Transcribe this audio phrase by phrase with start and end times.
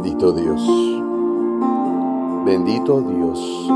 [0.00, 0.62] Bendito Dios.
[2.46, 3.68] Bendito Dios.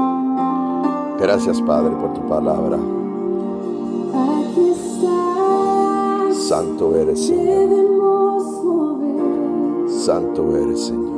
[1.18, 2.78] Gracias Padre por tu palabra.
[6.32, 8.40] Santo eres Señor.
[9.88, 11.12] Santo eres Señor.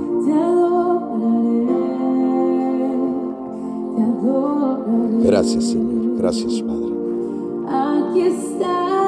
[5.22, 6.16] Gracias Señor.
[6.16, 6.94] Gracias Padre.
[7.68, 9.03] Aquí estás,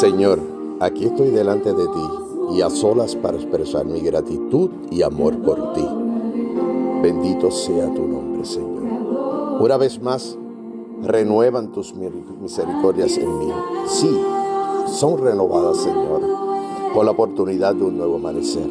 [0.00, 0.38] Señor,
[0.78, 5.72] aquí estoy delante de ti y a solas para expresar mi gratitud y amor por
[5.72, 5.84] ti.
[7.02, 9.58] Bendito sea tu nombre, Señor.
[9.58, 10.38] Una vez más,
[11.02, 13.48] renuevan tus misericordias en mí.
[13.86, 14.16] Sí,
[14.86, 16.20] son renovadas, Señor,
[16.94, 18.70] con la oportunidad de un nuevo amanecer.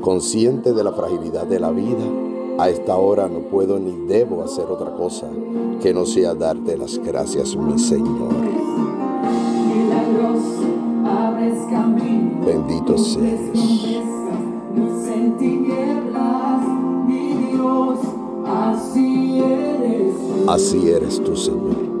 [0.00, 2.04] Consciente de la fragilidad de la vida,
[2.58, 5.28] a esta hora no puedo ni debo hacer otra cosa
[5.80, 8.69] que no sea darte las gracias, mi Señor.
[10.20, 10.66] Milagroso,
[11.06, 12.44] abres camino.
[12.44, 13.40] Bendito seas.
[14.76, 16.62] Luz en tinieblas,
[17.06, 17.98] mi Dios,
[18.46, 20.14] así eres.
[20.46, 21.99] Así eres tú, Señor.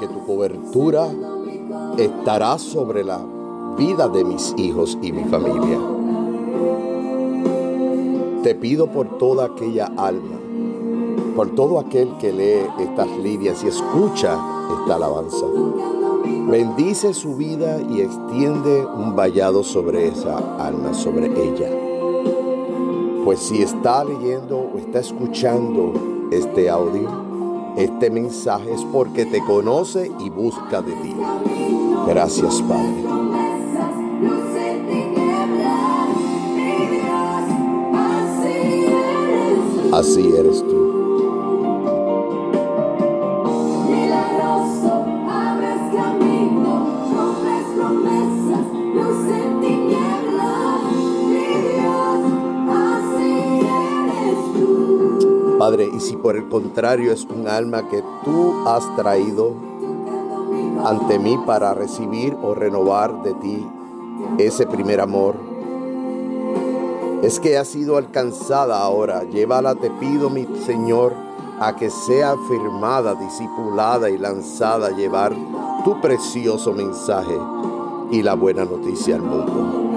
[0.00, 1.08] En que tu cobertura
[1.98, 3.20] estará sobre la
[3.76, 5.78] vida de mis hijos y mi familia.
[8.42, 10.38] Te pido por toda aquella alma,
[11.36, 14.38] por todo aquel que lee estas líneas y escucha
[14.80, 15.46] esta alabanza.
[16.48, 21.70] Bendice su vida y extiende un vallado sobre esa alma, sobre ella.
[23.24, 25.92] Pues si está leyendo o está escuchando
[26.32, 27.29] este audio,
[27.84, 31.16] este mensaje es porque te conoce y busca de ti.
[32.06, 33.10] Gracias, Padre.
[40.00, 40.69] así eres tú.
[55.70, 59.54] Padre, y si por el contrario es un alma que tú has traído
[60.84, 63.64] ante mí para recibir o renovar de ti
[64.38, 65.36] ese primer amor,
[67.22, 69.22] es que ha sido alcanzada ahora.
[69.22, 71.12] Llévala, te pido, mi Señor,
[71.60, 75.32] a que sea firmada, discipulada y lanzada a llevar
[75.84, 77.38] tu precioso mensaje
[78.10, 79.89] y la buena noticia al mundo.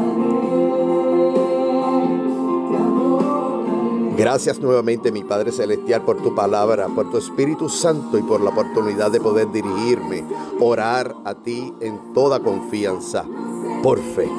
[4.16, 8.51] Gracias nuevamente, mi Padre Celestial, por tu palabra, por tu Espíritu Santo y por la
[8.51, 10.24] oportunidad de poder dirigirme,
[10.59, 13.25] orar a ti en toda confianza,
[13.81, 14.29] por fe.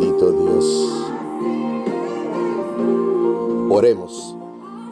[0.00, 1.04] Bendito Dios.
[3.68, 4.34] Oremos.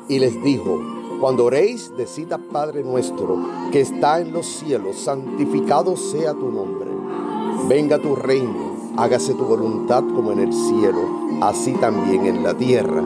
[0.07, 0.81] Y les dijo,
[1.19, 3.39] cuando oréis, decida Padre nuestro,
[3.73, 6.91] que está en los cielos, santificado sea tu nombre.
[7.69, 11.01] Venga tu reino, hágase tu voluntad como en el cielo,
[11.41, 13.03] así también en la tierra.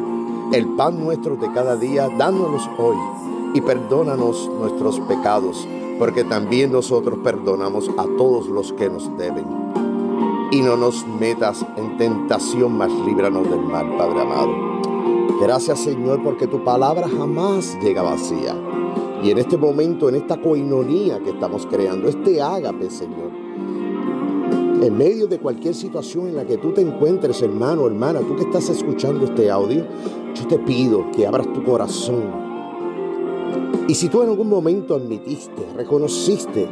[0.52, 2.96] El pan nuestro de cada día, dánoslos hoy,
[3.54, 5.68] y perdónanos nuestros pecados,
[6.00, 9.91] porque también nosotros perdonamos a todos los que nos deben
[10.52, 14.52] y no nos metas en tentación, mas líbranos del mal, Padre amado.
[15.40, 18.54] Gracias Señor porque tu palabra jamás llega vacía.
[19.24, 23.30] Y en este momento, en esta coinonía que estamos creando, este ágape, Señor,
[24.82, 28.42] en medio de cualquier situación en la que tú te encuentres, hermano, hermana, tú que
[28.42, 29.86] estás escuchando este audio,
[30.34, 32.24] yo te pido que abras tu corazón.
[33.88, 36.68] Y si tú en algún momento admitiste, reconociste,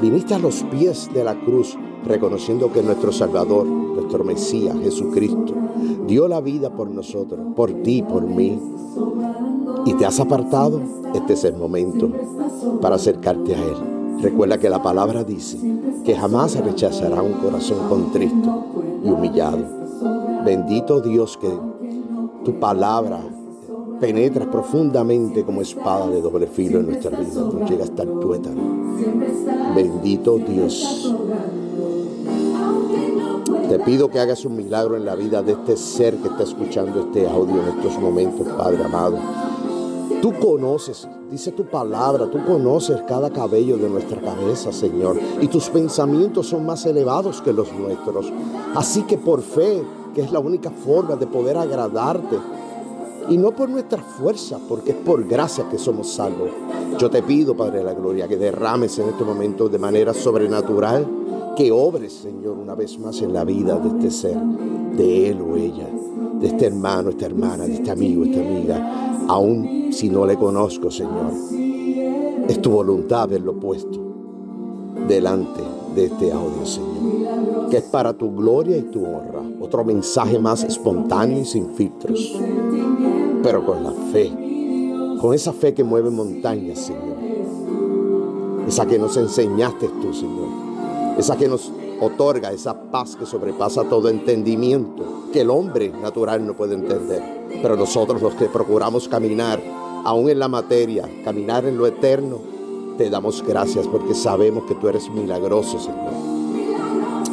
[0.00, 5.54] viniste a los pies de la cruz, reconociendo que nuestro Salvador, nuestro Mesías, Jesucristo,
[6.06, 8.58] dio la vida por nosotros, por ti, por mí,
[9.86, 10.80] y te has apartado,
[11.14, 12.10] este es el momento
[12.80, 13.76] para acercarte a Él.
[14.20, 15.58] Recuerda que la palabra dice
[16.04, 18.64] que jamás rechazará un corazón contristo
[19.04, 19.58] y humillado.
[20.44, 21.50] Bendito Dios que
[22.44, 23.20] tu palabra
[24.00, 28.62] penetras profundamente como espada de doble filo en nuestra vida, nos llega hasta el tuétano.
[29.74, 31.14] Bendito Dios.
[33.68, 37.00] Te pido que hagas un milagro en la vida de este ser que está escuchando
[37.00, 39.18] este audio en estos momentos, Padre amado.
[40.20, 45.68] Tú conoces, dice tu palabra, tú conoces cada cabello de nuestra cabeza, Señor, y tus
[45.68, 48.32] pensamientos son más elevados que los nuestros.
[48.74, 49.82] Así que por fe,
[50.14, 52.38] que es la única forma de poder agradarte,
[53.28, 56.50] y no por nuestra fuerza, porque es por gracia que somos salvos.
[56.98, 61.06] Yo te pido, Padre de la Gloria, que derrames en este momento de manera sobrenatural,
[61.56, 65.56] que obres, Señor, una vez más en la vida de este ser, de él o
[65.56, 65.88] ella,
[66.40, 70.90] de este hermano, esta hermana, de este amigo, esta amiga, aun si no le conozco,
[70.90, 71.32] Señor.
[72.48, 74.00] Es tu voluntad haberlo puesto
[75.08, 75.62] delante
[75.94, 79.42] de este audio, Señor, que es para tu gloria y tu honra.
[79.60, 82.38] Otro mensaje más espontáneo y sin filtros,
[83.44, 84.32] pero con la fe,
[85.20, 87.18] con esa fe que mueve montañas, Señor.
[88.66, 90.48] Esa que nos enseñaste tú, Señor.
[91.18, 91.70] Esa que nos
[92.00, 97.22] otorga esa paz que sobrepasa todo entendimiento, que el hombre natural no puede entender.
[97.60, 99.62] Pero nosotros los que procuramos caminar,
[100.04, 102.38] aún en la materia, caminar en lo eterno,
[102.96, 106.14] te damos gracias porque sabemos que tú eres milagroso, Señor.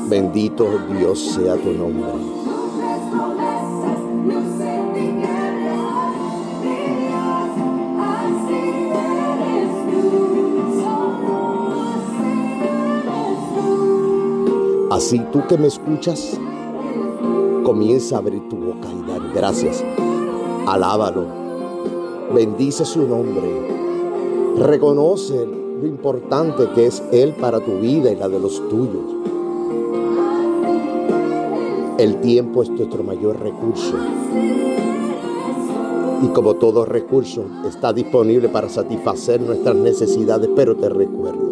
[0.09, 2.40] Bendito Dios sea tu nombre.
[15.01, 16.39] Así tú que me escuchas,
[17.63, 19.83] comienza a abrir tu boca y dar gracias.
[20.67, 21.25] Alábalo.
[22.31, 23.41] Bendice su nombre.
[24.59, 29.03] Reconoce lo importante que es Él para tu vida y la de los tuyos.
[31.97, 33.95] El tiempo es nuestro mayor recurso.
[36.21, 41.50] Y como todo recurso, está disponible para satisfacer nuestras necesidades, pero te recuerdo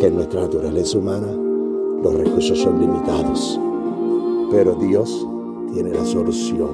[0.00, 1.26] que en nuestra naturaleza humana
[2.02, 3.60] los recursos son limitados.
[4.50, 5.26] Pero Dios
[5.74, 6.70] tiene la solución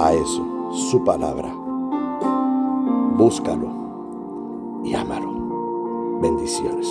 [0.00, 0.44] a eso,
[0.90, 1.54] su palabra.
[3.16, 3.68] Búscalo
[4.84, 6.18] y ámalo.
[6.20, 6.88] Bendiciones.